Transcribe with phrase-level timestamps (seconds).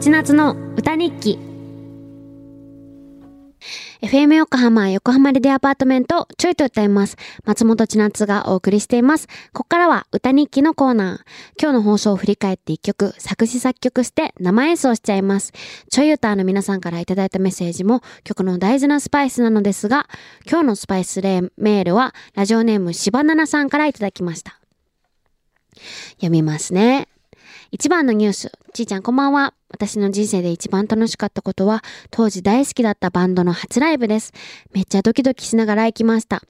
[0.00, 1.38] ちなつの歌日記。
[4.00, 7.16] FM 横浜横浜レディアパートメントちょいと歌います。
[7.44, 9.28] 松本千夏がお送りしています。
[9.52, 11.62] ここからは歌日記のコーナー。
[11.62, 15.52] 今日の放送を振り返って一曲作詞作曲して生演奏しちゃいます。
[15.90, 20.08] ちょい歌の皆さんからいただいたメッセージも曲の大事なスパイスなのですが
[20.50, 24.58] 今日のスパイスレメールはラジオネームしばななさんからいただきました。
[26.14, 27.05] 読みますね。
[27.72, 28.52] 一番のニュース。
[28.72, 29.52] ちーちゃんこんばんは。
[29.70, 31.82] 私の人生で一番楽しかったことは、
[32.12, 34.32] 当時大好きだったバンドの初ライブです。
[34.72, 36.42] めっちゃドキドキしながら行きました。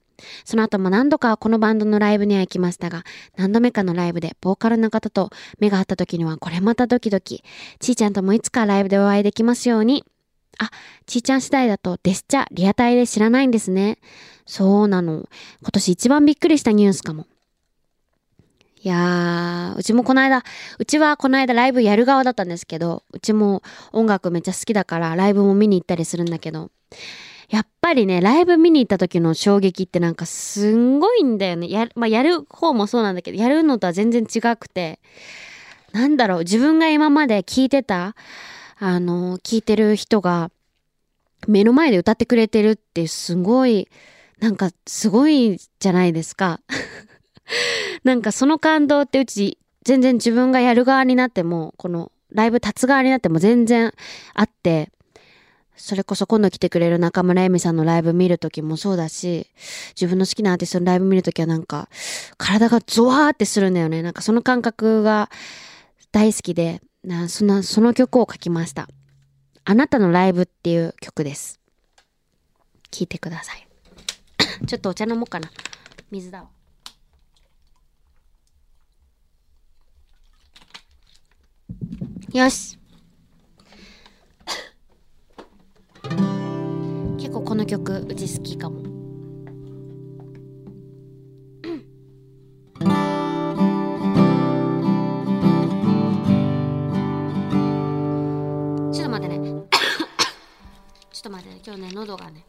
[0.45, 3.03] その後も何度かこのバンドのライブには行きましたが、
[3.35, 7.43] 何度目かのライブでボーカルの方と目が合った時にはこれまたドキドキ。
[7.79, 10.03] ちーちゃんともいつかライブでお会いできますように。
[10.59, 10.69] あ、
[11.07, 13.97] ちーちゃん次第だとデスチャリアタイで知らないんですね。
[14.45, 15.27] そうなの。
[15.61, 17.25] 今年一番びっくりしたニュースかも。
[18.83, 20.43] いやー、うちもこの間、
[20.77, 26.69] うちはこの間ライブやる側だったんですけど、うちも音楽めっちゃ好きだからライブも見に行ったりするんだけど、
[27.49, 31.69] やっぱりね、ライブ見に行った時の衝撃ってなんかすんごいんだよね。
[31.69, 34.99] や、まあ、やる方もそうなんだけど、やるのとは全然違くて、
[35.91, 38.15] なんだろう、自分が今まで聞いてた、
[38.77, 40.51] あの、聞いてる人が、
[41.47, 43.87] 目の前で歌ってくれてるってすごい、
[44.39, 46.59] なんかすごいじゃないですか。
[48.07, 53.93] なんかその感動ってうち全然自分がやる側になっても、このライブ立つ側になっても全然
[54.33, 54.91] あって、
[55.75, 59.49] それこそ今度来てくれる中村恵美さんのライブ見るときもそうだし、
[59.89, 61.89] 自分の好きなアーティストのライブ見るときはなんか、
[62.37, 64.01] 体がゾワーってするんだよね。
[64.01, 65.29] なんかその感覚が
[66.13, 68.87] 大好きで、なその、その曲を書きました。
[69.65, 71.59] あなたのライブっていう曲です。
[72.89, 73.67] 聴いてください。
[74.65, 75.51] ちょっとお茶飲もうかな。
[76.09, 76.56] 水だわ。
[82.37, 82.77] よし。
[87.17, 88.83] 結構この曲うち好きかも。
[98.93, 99.49] ちょっと待ってね。
[101.11, 101.61] ちょっと待ってね。
[101.65, 102.45] 今日ね喉がね。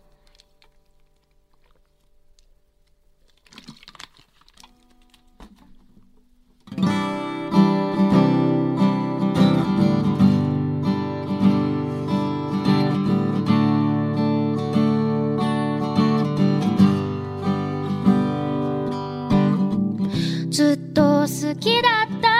[20.58, 21.88] ずっと好きだ
[22.18, 22.37] った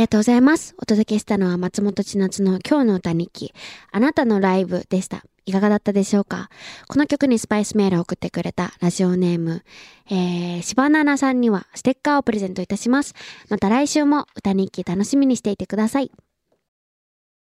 [0.00, 0.74] ありがとうございます。
[0.78, 3.52] お届けしたのは松本千夏の今日の歌日記、
[3.92, 5.24] あなたのライブでした。
[5.44, 6.48] いかがだったでしょうか？
[6.88, 9.62] この曲にスパイスメールを送ってくれたラジオネーム、
[10.08, 13.14] えー、しばななさんにはステッカーをプレゼントいたします。
[13.50, 16.10] また来週も歌日記楽しみにしていてください。